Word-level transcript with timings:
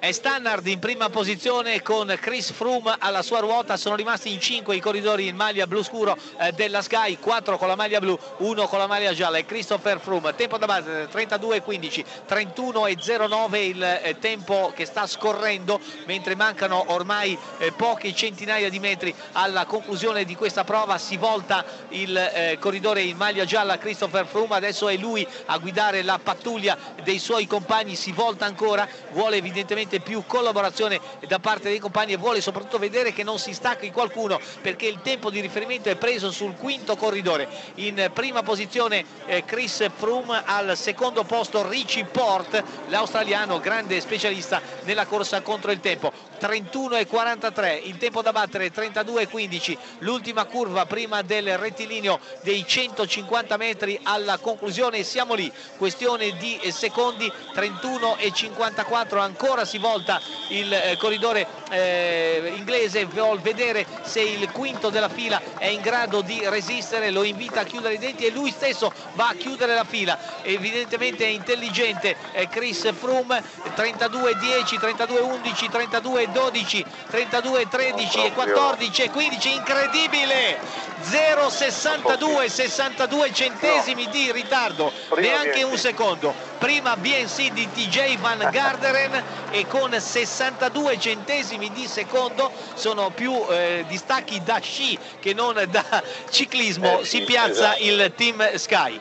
È 0.00 0.12
Stannard 0.12 0.66
in 0.66 0.78
prima 0.78 1.10
posizione 1.10 1.82
con 1.82 2.16
Chris 2.18 2.52
Froome 2.52 2.96
alla 2.98 3.20
sua 3.20 3.40
ruota, 3.40 3.76
sono 3.76 3.96
rimasti 3.96 4.32
in 4.32 4.40
5 4.40 4.74
i 4.74 4.80
corridori 4.80 5.26
in 5.26 5.36
maglia 5.36 5.66
blu 5.66 5.82
scuro 5.82 6.16
eh, 6.38 6.52
della 6.52 6.80
Sky, 6.80 7.18
4 7.18 7.58
con 7.58 7.68
la 7.68 7.76
maglia 7.76 7.98
blu, 7.98 8.18
1 8.38 8.66
con 8.66 8.78
la 8.78 8.86
maglia 8.86 9.12
gialla 9.12 9.36
e 9.36 9.44
Christopher 9.44 10.00
Froome. 10.00 10.34
Tempo 10.34 10.56
da 10.56 10.64
base 10.64 11.06
32,15, 11.12 12.04
31,09 12.26 13.56
il 13.56 13.82
eh, 13.82 14.16
tempo 14.18 14.72
che 14.74 14.86
sta 14.86 15.06
scorrendo 15.06 15.78
mentre 16.06 16.34
mancano 16.34 16.82
ormai 16.94 17.38
eh, 17.58 17.70
poche 17.72 18.14
centinaia 18.14 18.70
di 18.70 18.78
metri 18.78 19.14
alla 19.32 19.66
conclusione 19.66 20.24
di 20.24 20.34
questa 20.34 20.64
prova. 20.64 20.96
Si 20.96 21.18
volta 21.18 21.62
il 21.90 22.56
corridore 22.58 23.02
in 23.02 23.18
maglia 23.18 23.44
gialla 23.44 23.76
Christopher 23.76 24.26
Froome, 24.26 24.54
adesso 24.54 24.88
è 24.88 24.96
lui 24.96 25.28
a 25.44 25.58
guidare 25.58 26.02
la 26.02 26.18
pattuglia 26.18 26.78
dei 27.02 27.18
suoi 27.18 27.46
compagni, 27.46 27.96
si 27.96 28.12
volta 28.12 28.46
ancora, 28.46 28.88
vuole 29.12 29.36
evidentemente 29.36 29.88
sicuramente 29.90 30.00
più 30.00 30.22
collaborazione 30.26 31.00
da 31.26 31.40
parte 31.40 31.68
dei 31.68 31.80
compagni 31.80 32.12
e 32.12 32.16
vuole 32.16 32.40
soprattutto 32.40 32.78
vedere 32.78 33.12
che 33.12 33.24
non 33.24 33.38
si 33.38 33.52
stacchi 33.52 33.90
qualcuno 33.90 34.40
perché 34.62 34.86
il 34.86 35.00
tempo 35.02 35.30
di 35.30 35.40
riferimento 35.40 35.88
è 35.88 35.96
preso 35.96 36.30
sul 36.30 36.54
quinto 36.54 36.96
corridore. 36.96 37.48
In 37.76 38.10
prima 38.14 38.42
posizione 38.42 39.04
eh, 39.26 39.44
Chris 39.44 39.84
Froome, 39.96 40.42
al 40.44 40.76
secondo 40.76 41.24
posto 41.24 41.68
Richie 41.68 42.04
Port, 42.04 42.62
l'australiano 42.88 43.58
grande 43.58 44.00
specialista 44.00 44.60
nella 44.84 45.06
corsa 45.06 45.40
contro 45.42 45.72
il 45.72 45.80
tempo. 45.80 46.12
31 46.38 46.96
e 46.96 47.06
43, 47.06 47.82
il 47.84 47.98
tempo 47.98 48.22
da 48.22 48.32
battere 48.32 48.70
32 48.70 49.22
e 49.22 49.28
15, 49.28 49.78
l'ultima 49.98 50.44
curva 50.46 50.86
prima 50.86 51.20
del 51.22 51.58
rettilineo 51.58 52.18
dei 52.42 52.64
150 52.66 53.56
metri 53.58 53.98
alla 54.02 54.38
conclusione, 54.38 55.02
siamo 55.02 55.34
lì, 55.34 55.52
questione 55.76 56.36
di 56.38 56.58
secondi, 56.72 57.30
31 57.52 58.16
e 58.16 58.32
54, 58.32 59.20
ancora 59.20 59.66
si 59.66 59.78
volta 59.80 60.20
il 60.48 60.72
eh, 60.72 60.96
corridore 60.96 61.46
eh, 61.70 62.52
inglese, 62.54 63.04
vuol 63.06 63.40
vedere 63.40 63.84
se 64.02 64.20
il 64.20 64.50
quinto 64.52 64.90
della 64.90 65.08
fila 65.08 65.40
è 65.58 65.66
in 65.66 65.80
grado 65.80 66.20
di 66.20 66.40
resistere, 66.44 67.10
lo 67.10 67.24
invita 67.24 67.60
a 67.60 67.64
chiudere 67.64 67.94
i 67.94 67.98
denti 67.98 68.26
e 68.26 68.30
lui 68.30 68.50
stesso 68.50 68.92
va 69.14 69.28
a 69.28 69.34
chiudere 69.34 69.74
la 69.74 69.84
fila, 69.84 70.16
evidentemente 70.42 71.24
è 71.24 71.28
intelligente 71.28 72.16
eh, 72.32 72.48
Chris 72.48 72.92
Froome, 72.92 73.42
32-10, 73.74 74.78
32-11, 74.78 75.70
32-12, 75.70 76.84
32-13 77.10 78.24
e 78.26 78.32
14 78.32 79.02
e 79.02 79.10
15, 79.10 79.52
incredibile! 79.52 80.88
0,62, 81.00 82.46
62 82.46 83.32
centesimi 83.32 84.08
di 84.10 84.30
ritardo, 84.32 84.92
neanche 85.16 85.62
un 85.62 85.76
secondo. 85.76 86.34
Prima 86.58 86.96
BNC 86.96 87.52
di 87.52 87.68
TJ 87.72 88.18
Van 88.18 88.46
Garderen 88.50 89.24
e 89.50 89.66
con 89.70 89.94
62 89.96 90.98
centesimi 90.98 91.70
di 91.70 91.86
secondo 91.86 92.50
sono 92.74 93.10
più 93.10 93.32
eh, 93.48 93.84
distacchi 93.86 94.42
da 94.42 94.58
sci 94.58 94.98
che 95.20 95.32
non 95.32 95.62
da 95.70 96.02
ciclismo, 96.28 96.98
eh, 96.98 97.04
si 97.04 97.22
piazza 97.22 97.76
esatto. 97.76 97.82
il 97.84 98.12
team 98.16 98.56
Sky. 98.56 98.98